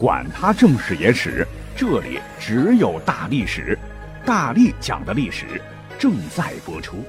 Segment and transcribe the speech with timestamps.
[0.00, 3.78] 管他正史野史，这里只有大历史，
[4.24, 5.60] 大力讲的历史
[5.98, 7.04] 正在播出。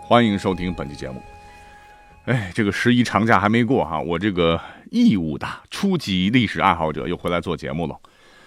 [0.00, 1.20] 欢迎收听本期节目。
[2.26, 4.60] 哎，这个十一长假还没过哈，我这个
[4.92, 7.98] 义务的初级历史爱好者又回来做节目了。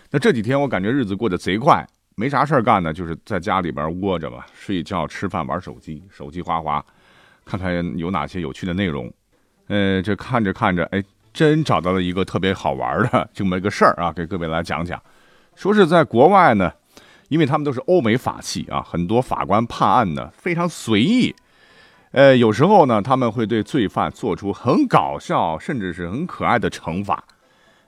[0.09, 1.85] 那这几天我感觉日子过得贼快，
[2.15, 6.85] 没啥事儿干呢，就是在家里边窝着吧，睡觉、吃饭、玩手机，手机哗哗，
[7.43, 9.13] 看看有哪些有趣的内容。
[9.67, 11.03] 呃，这看着看着，哎。
[11.33, 15.01] 真找到了一个特别好玩的这么一个事儿啊，给各位来讲讲。
[15.55, 16.71] 说是在国外呢，
[17.29, 21.33] 因为他们都是欧美法系啊，很多法官判案呢非常随意。
[22.11, 27.23] 呃，有时候呢，他们会对罪犯做出很搞笑甚至是很可爱的惩罚。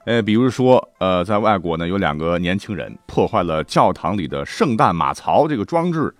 [0.06, 6.14] 呃，比如说，呃，在外国呢，有两个年轻人破坏了教堂里的圣诞马槽这个装置，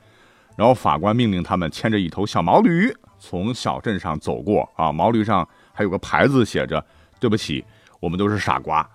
[0.56, 6.84] 然后法官命令他们牵着一头小毛驴从小镇上走过啊，毛驴上还有个牌子写着。
[7.24, 7.64] 对不起，
[8.00, 8.86] 我们都是傻瓜。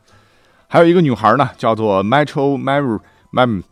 [0.68, 3.00] 还有一个女孩呢，叫做 Metro Mary
[3.34, 3.64] Mam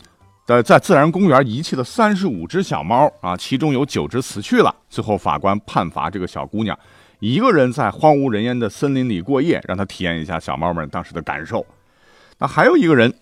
[0.48, 4.76] 的，在自然公园遗弃了三十五只小猫啊，其中有九只死去了。
[4.90, 6.76] 最后法官判罚这个小姑娘
[7.20, 11.64] 一个人在荒无人烟的森林里过夜，让她体验一下小猫们当时的感受。
[12.40, 13.14] 那还有一个人，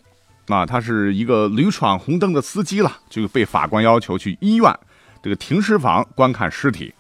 [0.48, 4.74] 啊，他是一个屡闯红灯的司机了，就被法官要求去医院
[5.22, 6.94] 这个停尸房观看尸体。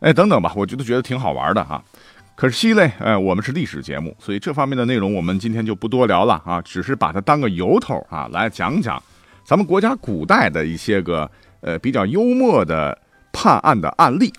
[0.00, 1.80] 哎，等等吧，我觉得觉得挺好玩的哈。
[2.34, 9.00] 可惜嘞，哎，我们是历史节目，所以这方面的内容我们今天就不多聊了啊，只是把它当个由头啊，来讲讲
[9.44, 12.98] 咱们国家古代的一些个呃比较幽默的
[13.32, 14.32] 判案的案例。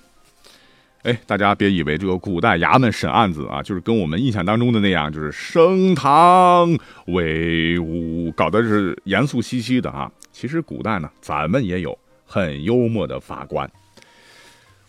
[1.03, 6.77] 哎，大家别以为这个古代衙门审案子啊，就是跟我们印象当中的那样，就是升堂
[7.07, 10.11] 威武，搞的是严肃兮兮的啊。
[10.31, 13.69] 其实古代呢，咱们也有很幽默的法官。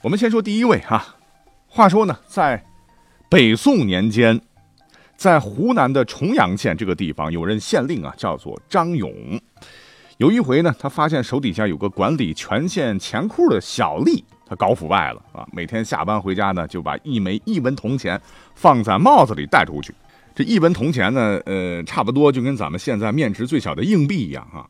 [0.03, 1.17] 我们先说第一位哈，
[1.67, 2.65] 话说呢，在
[3.29, 4.41] 北宋年间，
[5.17, 9.13] 在湖南的重阳县这个地方，有任县令啊，叫做张勇。
[10.19, 15.45] 有一回呢，他发现手底下有个管理全县钱库的小吏，他搞腐败了啊！
[15.53, 18.21] 每天下班回家呢，就把一枚一文铜钱
[18.55, 19.93] 放在帽子里带出去。
[20.33, 24.65] 这一文铜钱呢，呃，差不多就跟咱们现在面值最小的硬币一样啊。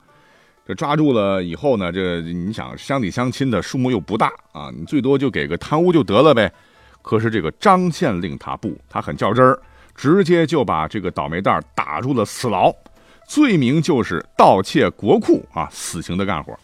[0.66, 6.50] 这抓住了以后呢，这你想乡里乡亲的数目又不大啊，你最多就给个贪污就得了呗。
[7.04, 9.60] 可是这个张县令他不，他很较真儿，
[9.94, 12.72] 直接就把这个倒霉蛋打入了死牢，
[13.28, 16.58] 罪名就是盗窃国库啊，死刑的干活。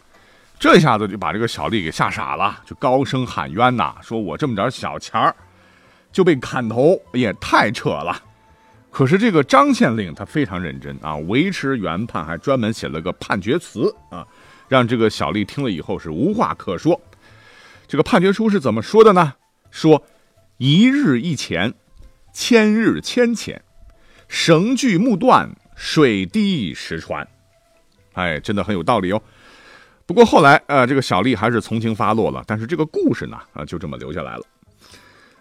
[0.59, 5.35] 这下子就把这个小吏给吓傻了，就高声喊冤呐，说我这么点小钱儿
[6.11, 8.19] 就被砍头，也太扯了。
[8.89, 14.25] 可是这个张县令他非常认真啊，维持原判，还专门写了个判决词啊，
[14.67, 16.99] 让这个小吏听了以后是无话可说。
[17.87, 19.33] 这个判决书是怎么说的呢？
[19.69, 20.03] 说。
[20.63, 21.73] 一日一钱，
[22.31, 23.63] 千日千钱，
[24.27, 27.27] 绳锯木断，水滴石穿。
[28.13, 29.19] 哎，真的很有道理哦。
[30.05, 32.43] 不过后来，呃，这个小丽还是从轻发落了。
[32.45, 34.43] 但是这个故事呢，啊，就这么留下来了。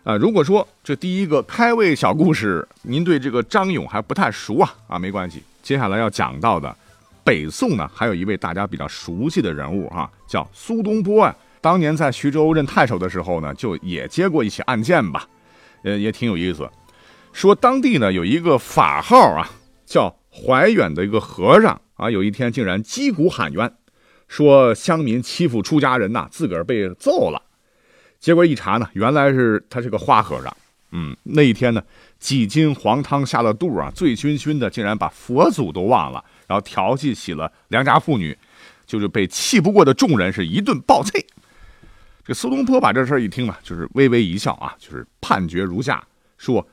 [0.05, 5.43] 啊，如果说这第一个开胃小故事，您对这个张勇还不太熟啊，啊，没关系。
[5.63, 6.75] 接下来要讲到的，
[7.23, 11.37] 北宋呢，还有一位大家比较熟悉的人物哈，叫苏东坡啊。
[11.61, 15.27] 当年在徐州任太守的时候呢，就也接过一起案件吧，
[15.83, 16.69] 呃，也挺有意思。
[17.33, 19.49] 说当地呢有一个法号啊
[19.87, 23.73] 叫怀远的一个和尚啊，有一天竟然击鼓喊冤，
[24.27, 27.43] 说乡民欺负出家人呐，自个儿被揍了。
[28.19, 30.57] 结果一查呢，原来是他是个花和尚。
[30.93, 31.83] 嗯，那一天呢，
[32.19, 38.37] 几斤黄汤下了肚啊，醉醺醺的，竟然把佛祖都忘了，然后调戏起了良家妇女，
[38.87, 41.13] 就是被气不过的众人是一顿暴揍。
[42.31, 46.07] 这苏东坡把这事儿一听呢，就是微微一笑啊，就是判决如下：
[46.39, 46.65] 说，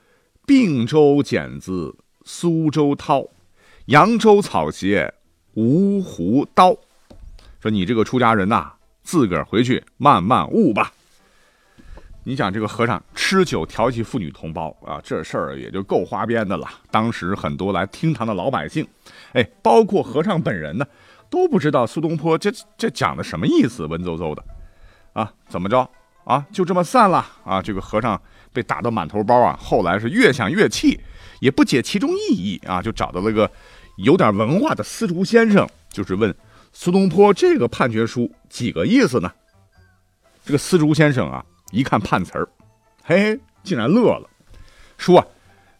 [0.45, 3.25] 并州剪子苏州涛，
[3.87, 5.11] 扬州草鞋
[5.55, 6.77] 芜湖刀。
[7.59, 10.93] 说你这个出家人呐，自个儿回去慢慢悟吧。
[12.23, 16.69] 你想这个和尚吃酒调戏妇女同胞啊，这事儿也就够花边的了。
[16.91, 18.87] 当时很多来听堂的老百姓，
[19.33, 20.85] 哎，包括和尚本人呢，
[21.31, 24.43] 都不知道苏东坡这这讲的什么意思，文绉绉的。
[25.17, 25.89] 啊，怎么着
[26.25, 26.45] 啊？
[26.51, 27.59] 就这么散了啊？
[27.59, 28.21] 这个和尚
[28.53, 29.57] 被打得满头包啊！
[29.59, 30.99] 后来是越想越气，
[31.39, 33.49] 也不解其中意义啊，就找到了个
[33.97, 36.31] 有点文化的司竹先生，就是问
[36.71, 39.31] 苏东坡这个判决书几个意思呢？
[40.45, 42.47] 这个司竹先生啊，一看判词儿，
[43.03, 44.29] 嘿，竟然乐了，
[44.99, 45.25] 说。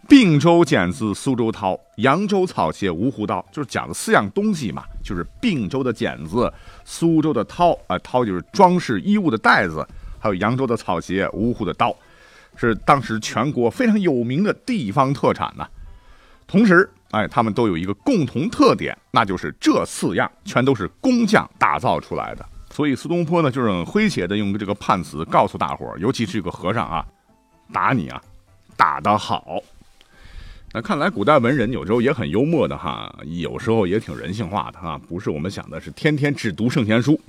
[0.07, 6.51] 并州剪子苏州涛，扬州草鞋芜湖刀，就是讲的四样东西嘛，就是并州的剪子，
[6.85, 9.85] 苏州的涛啊，涛就是装饰衣物的袋子，
[10.17, 11.93] 还有扬州的草鞋，芜湖的刀。
[12.55, 15.67] 是当时全国非常有名的地方特产呢。
[16.47, 22.43] 同时，哎，他们都有一个共同特点，那就是这四样全都是工匠打造出来的。
[22.71, 27.05] 所以苏东坡呢，就是很诙谐的用这个判词告诉大伙，尤其是这个和尚啊，
[27.71, 28.21] 打你啊，
[28.75, 29.61] 打得好。
[30.73, 37.19] 那看来古代文人有时候也很幽默的哈，有时候也挺人性化的哈，不是我们想的是天天只读圣贤书。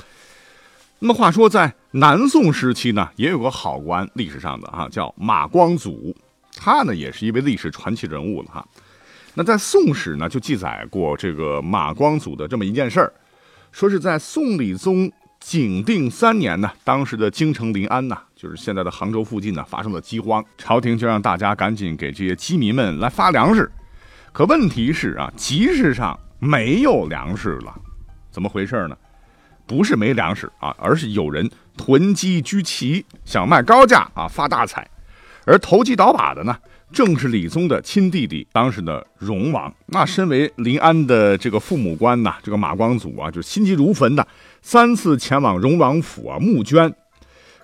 [0.98, 6.14] 那么话说，在南宋时期呢，也有个好官，历史上的哈，叫马光祖，
[6.56, 8.66] 他呢也是一位历史传奇人物了哈。
[9.34, 13.12] 那在宋史呢，就记载过这个马光祖的这么一件事儿，
[13.70, 23.68] 说是在宋理宗景定三年呢，当时的京城临安呐，就是现在的杭州附近呢，发生了饥荒，朝廷就让大家赶紧给这些饥民们来发粮食。
[24.32, 27.74] 可问题是啊，集市上没有粮食了，
[28.30, 28.96] 怎么回事呢？
[29.66, 34.88] 不是没粮食啊，而是有人囤积居奇，想卖高价啊发大财，
[35.44, 36.56] 而投机倒把的呢，
[36.92, 39.74] 正是李宗的亲弟弟，当时的荣王。
[39.86, 44.24] 那身为临安的这个父母官呐，这个马光祖啊，就心急如焚的
[44.62, 46.94] 三次前往荣王府啊募捐。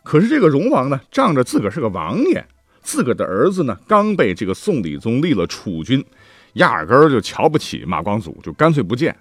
[0.04, 2.44] 可是这个荣王呢，仗着自个儿是个王爷，
[2.82, 6.04] 自个儿的儿子呢刚被这个宋理宗立了储君，
[6.52, 9.16] 压根儿就瞧不起马光祖，就干脆不见。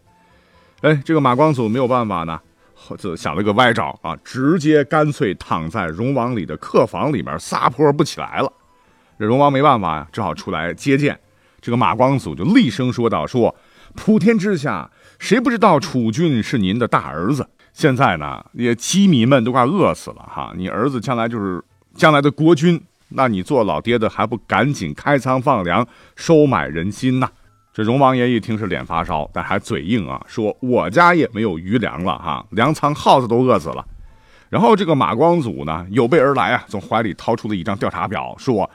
[0.81, 2.39] 哎，这个马光祖没有办法呢。
[2.97, 8.51] 就想了个歪招啊，直接干脆躺在荣王里的客房里面撒泼不起来了。
[9.17, 11.17] 这荣王没办法呀，只好出来接见。
[11.61, 13.55] 这个马光祖就厉声说道：“说
[13.95, 17.47] 普天之下，谁不知道储君是您的大儿子？
[17.73, 20.53] 现在呢，也饥民们都快饿死了哈！
[20.55, 21.61] 你儿子将来就是
[21.95, 22.79] 将来的国君，
[23.09, 25.85] 那你做老爹的还不赶紧开仓放粮，
[26.15, 27.27] 收买人心呐？”
[27.73, 33.83] 这荣王爷一听是脸发烧，但还嘴硬啊，说我家也没有余粮了哈，粮仓耗子都饿死了。
[34.49, 38.69] 然后这个马光祖呢，有备而来啊，从怀里掏出了一张调查表，说：“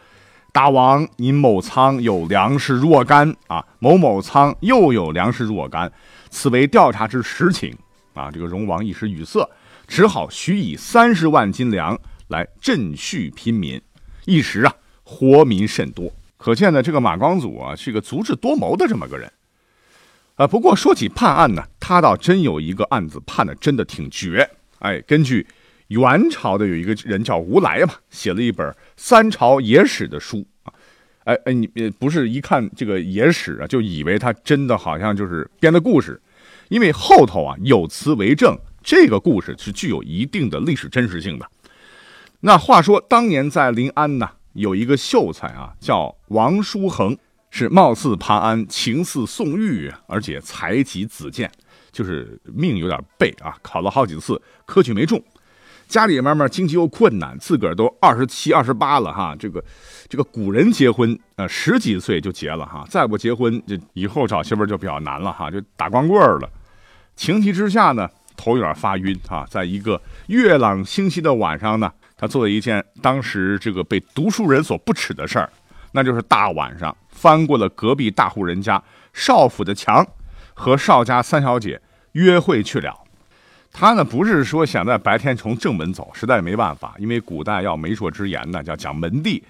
[0.53, 5.93] 大王，您某仓有粮食若干啊，某某仓又有粮食若干，
[6.31, 7.73] 此为调查之实情
[8.19, 9.49] 啊。”这个荣王一时语塞，
[9.87, 11.99] 只好许以三十万斤粮
[12.29, 13.81] 来赈恤贫民，
[14.27, 14.75] 一时啊，
[15.05, 16.13] 活民甚多。
[16.37, 19.33] 可见呢，这个马光祖啊是个足智多谋的这么个人，
[20.37, 24.49] 啊，不过说起判案呢，他倒真有一个案子判的真的挺绝。
[24.79, 25.45] 哎，根据
[25.89, 28.65] 元朝的有一个人叫吴来嘛，写了一本
[28.97, 30.73] 《三朝野史》的书啊，
[31.25, 31.67] 哎哎，你
[31.99, 36.21] 不是一看这个野史啊，就以为他真的好像就是编的故事，
[36.69, 41.47] 因为后头啊有词为证，这个故事是具有一定的历史真实性的。
[42.41, 44.31] 那话说当年在临安呢。
[44.55, 47.17] 有一个秀才啊，叫王叔衡，
[47.49, 51.49] 是貌似潘安，情似宋玉，而且才及子建，
[51.93, 55.23] 就是命有点背啊，考了好几次，科举没中。
[55.87, 59.37] 家里慢慢经济又困难，自个儿都二十七、二十八了哈。
[59.39, 59.63] 这个
[60.09, 66.51] 这个古人结婚，呃，十几岁就结了哈，再不结婚，就以后找媳妇就比较难了哈，就打光棍了。
[67.19, 71.93] 情急之下呢，头有点发晕啊，在一个月朗星稀的晚上呢。
[72.17, 75.51] 他做了一件当时这个被读书人所不耻的事儿，
[75.93, 78.83] 那就是大晚上翻过了隔壁大户人家
[79.13, 80.07] 少府的墙，
[80.55, 81.81] 和少家三小姐
[82.13, 82.97] 约会去了。
[83.73, 89.43] 他呢不是说想在白天从正门走，实在没办法，因为古代要媒妁之言呢，叫讲门第。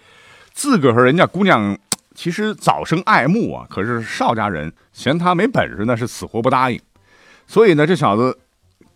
[0.53, 1.77] 自个和人家姑娘
[2.15, 6.79] 其实早生爱慕啊，可是少家人嫌他没本事呢，是死活不答应。
[7.49, 8.39] 所以呢，这小子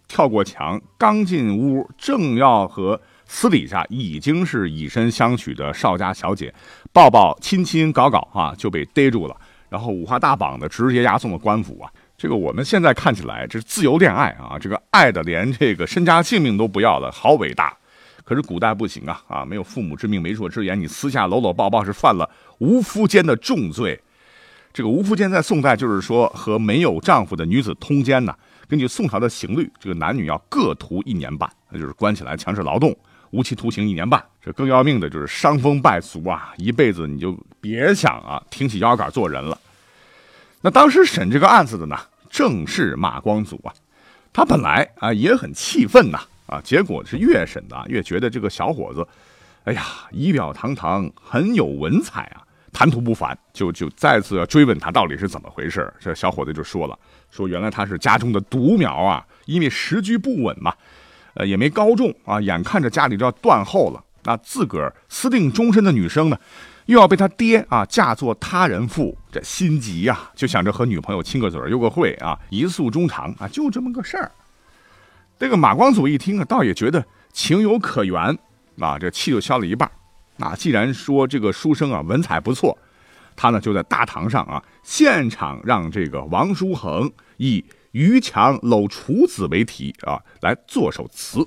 [0.07, 3.01] 跳过墙，刚进屋，正要和。
[3.25, 6.53] 私底下已经是以身相许的邵家小姐，
[6.93, 9.35] 抱抱亲亲搞搞啊，就被逮住了，
[9.71, 11.91] 然后五花大绑的直接押送了官府啊。
[12.19, 17.75] 这个我们现在看起来这是自由恋爱啊，这个爱的连这个身家性命都不要了，好伟大。
[18.23, 22.29] 可是古代不行啊啊，没有父母之命，媒妁之言，你私下搂搂抱抱是犯了
[22.59, 23.99] 无夫奸的重罪。
[24.73, 28.35] 这个吴福建在宋代就是说和没有丈夫的女子通奸呢。
[28.69, 32.97] 根据宋朝的刑律，这个男女要各徒一年半，那就是关起来强制劳动。
[33.33, 36.53] 无期徒刑一年半，这更要命的就是伤风败俗啊！
[36.57, 39.59] 一辈子你就别想啊，挺起腰杆做人了。
[40.61, 41.99] 那当时审这个案子的呢，
[42.31, 43.73] 正是马光祖啊。
[44.35, 49.07] 他本来啊也很气愤呐啊，结果是越审的越觉得这个小伙子，
[49.65, 55.93] 哎呀，仪表堂堂，很有文采啊，谈吐不凡，就就再次追问他到底是怎么回事。
[56.01, 56.99] 这小伙子就说了，
[57.31, 60.75] 说原来他是家中的独苗啊，因为时局不稳嘛。
[61.35, 66.39] 呃，也没高中啊，眼看着家里就要断后了，那自个儿私定终身的女生呢，
[66.85, 74.31] 又要被他爹啊嫁作他人妇，这心急呀，就想着和女朋友亲个嘴儿、幽个会啊，一诉衷肠啊，就这么个事儿。
[75.39, 77.03] 这个马光祖一听啊，倒也觉得
[77.33, 78.39] 情有可原
[78.79, 79.91] 啊，这气就消了一半。
[80.39, 82.77] 啊，既然说这个书生啊文采不错，
[83.37, 91.47] 他呢就在大堂上啊现场让这个王叔衡以“于强搂楚子”为题啊来做首词。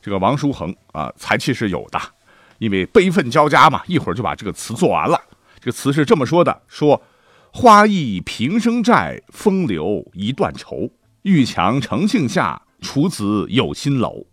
[0.00, 2.00] 这个王叔衡啊才气是有的，
[2.58, 5.20] 因为悲愤交加嘛，一会儿就把这个词做完了。
[5.58, 7.02] 这个词是这么说的：说
[7.52, 10.90] 花易平生债，风流一段愁。
[11.22, 14.24] 玉墙成庆下，楚子有新楼。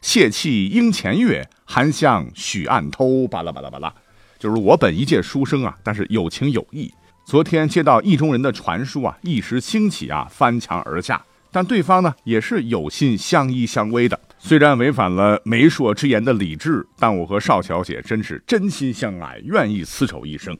[0.00, 3.26] 谢气应前月，寒香许暗偷。
[3.26, 3.92] 巴拉巴拉巴拉，
[4.38, 6.92] 就是我本一介书生啊，但是有情有义。
[7.24, 11.22] 昨天接到意中人的传书啊，一时兴起啊，翻墙而下。
[11.50, 14.18] 但对方呢，也是有心相依相偎的。
[14.38, 20.56] 虽然违反了媒妁之言的理智，但我和邵小姐真是真心相爱，愿意厮守一生。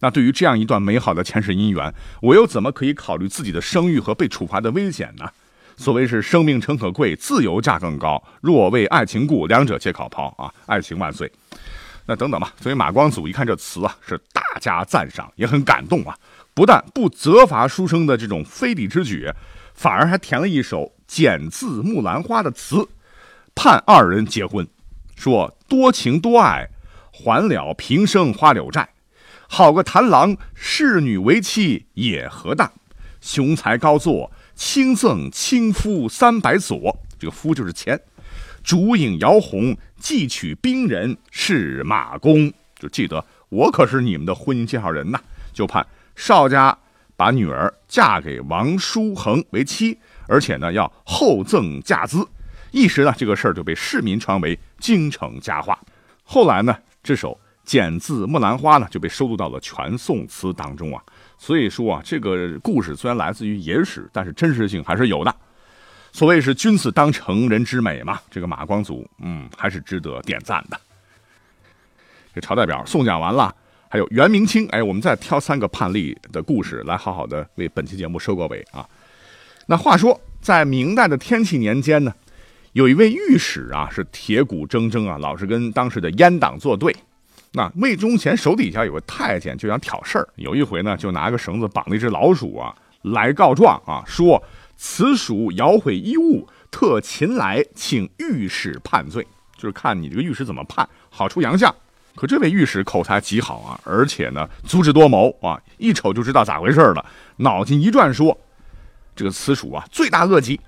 [0.00, 5.28] 那对于这样一段美好的前世姻缘，我又怎么可以考虑自己的声誉和被处罚的危险呢？
[5.80, 8.22] 所谓是生命诚可贵，自由价更高。
[8.42, 10.52] 若为爱情故，两者皆可抛啊！
[10.66, 11.32] 爱情万岁。
[12.04, 12.52] 那等等吧。
[12.60, 16.14] 所以马光祖一看这词啊，是大加赞赏，也很感动啊。
[16.52, 19.32] 不但不责罚书生的这种非礼之举，
[19.72, 22.86] 反而还填了一首简字木兰花的词，
[23.54, 24.68] 盼二人结婚，
[25.16, 26.68] 说多情多爱，
[27.10, 28.90] 还了平生花柳债。
[29.48, 32.70] 好个谭郎侍女为妻也何当？
[33.22, 34.30] 雄才高坐，
[34.60, 36.94] 轻赠清夫三百所。
[37.18, 37.98] 这个夫就是钱。
[38.62, 42.52] 烛影摇红，寄取兵人是马公。
[42.78, 45.18] 就记得我可是你们的婚姻介绍人呐。
[45.54, 46.76] 就盼邵家
[47.16, 49.98] 把女儿嫁给王叔衡为妻，
[50.28, 52.28] 而且呢要厚赠嫁资。
[52.70, 55.80] 一时呢这个事儿就被市民传为京城佳话。
[56.22, 57.40] 后来呢这首。
[57.70, 61.00] 简字木兰花呢就被收录到了全宋词当中啊，
[61.38, 65.32] 所以说啊，这个故事虽然来自于野史，但是真实性还是有的。
[66.10, 70.80] 所谓是君子当成人之美嘛，这个马光祖，嗯，还是值得点赞的。
[72.34, 73.54] 这朝代表宋讲完了，
[73.88, 78.84] 还有元明清，哎，我们再挑三个判例的故事来好好的为本期节目收个尾啊。
[79.66, 82.12] 那话说，在明代的天启年间呢，
[82.72, 86.92] 有一位御史啊，是铁骨铮铮啊，老是跟当时的阉党作对。
[87.52, 90.28] 那魏忠贤手底下有个太监，就想挑事儿。
[90.36, 94.40] 有一回呢，就拿个绳子绑了一只老鼠啊，来告状啊，说
[94.76, 99.26] 此鼠咬毁衣物，特擒来请御史判罪，
[99.56, 101.74] 就是看你这个御史怎么判，好出洋相。
[102.14, 107.04] 可这位御史口才极好啊，而且呢，足智多谋啊，一瞅就知道咋回事了。
[107.38, 108.38] 脑筋一转，说
[109.16, 110.60] 这个此鼠啊，罪大恶极，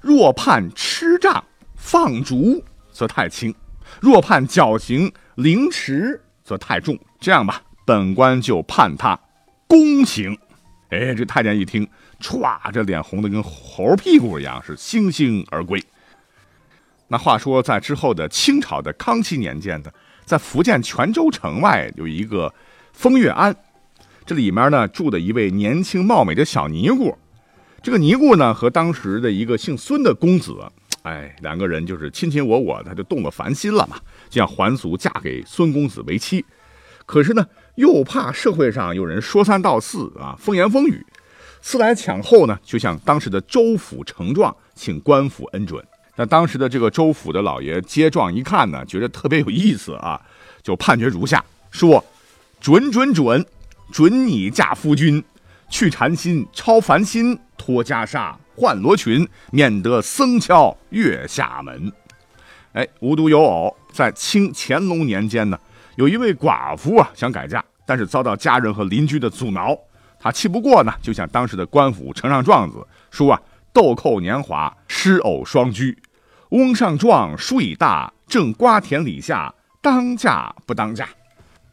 [0.00, 1.44] 若判吃杖
[1.76, 3.52] 放逐，则太轻；
[4.00, 5.12] 若判绞刑。
[5.36, 9.18] 凌迟则太重，这样吧，本官就判他
[9.66, 10.36] 宫刑。
[10.90, 11.88] 哎，这太监一听，
[12.20, 15.82] 歘，这脸红的跟猴屁股一样，是悻悻而归。
[17.08, 19.90] 那话说，在之后的清朝的康熙年间呢，
[20.24, 22.52] 在福建泉州城外有一个
[22.92, 23.54] 风月庵，
[24.26, 27.16] 这里面呢住的一位年轻貌美的小尼姑。
[27.82, 30.56] 这个尼姑呢和当时的一个姓孙的公子。
[31.02, 33.96] 哎，两个人就是卿卿我我，他就动了凡心了嘛，
[34.30, 36.44] 就想还俗嫁给孙公子为妻。
[37.04, 37.44] 可是呢，
[37.74, 41.04] 又怕社会上有人说三道四啊，风言风语，
[41.60, 45.84] 思来抢后呢，就向当时的州府呈状，请官府恩准。
[46.14, 50.20] 那当时的这个州府的老爷接状一看呢，觉得特别有意思啊，
[50.62, 52.04] 就判决如下：说
[52.60, 53.44] 准准准，
[53.90, 55.24] 准你嫁夫君，
[55.72, 58.34] 去禅心，超凡心，脱袈裟。
[58.54, 61.90] 换罗裙，免得僧敲月下门。
[62.74, 65.58] 哎，无独有偶，在清乾隆年间呢，
[65.96, 69.74] 有一位寡妇啊想改嫁，但是遭到家人和邻居的阻挠。
[70.20, 73.40] 她气不过呢，就向当时的官府呈上状子，说啊，
[73.72, 75.96] 豆蔻年华，失偶双居。
[76.50, 81.08] 翁上状书已大，正瓜田李下，当嫁不当嫁？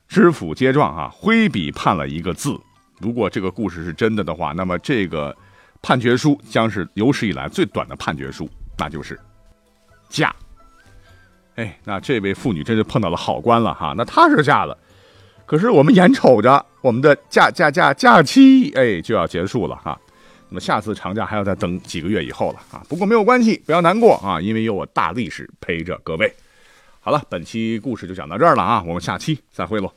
[0.07, 2.57] 知府接状啊，挥笔判了一个字。
[2.99, 5.35] 如果这个故事是真的的话，那么这个。
[5.81, 9.17] 判决书将是有史以来最短的判决书，那就是
[10.09, 10.35] 嫁。
[11.55, 13.93] 哎，那这位妇女真是碰到了好官了哈。
[13.95, 14.77] 那她是嫁了，
[15.45, 19.97] 可是我们眼瞅着我们的假假假假期哎就要结束了哈。
[20.49, 22.83] 那么下次长假还要再等几个月以后了啊。
[22.89, 26.29] 不过没有关系，不要难过啊，因为有我大历史陪着各位。
[26.99, 29.89] 好了，本期故事就讲到这儿了啊，我们下期再会喽。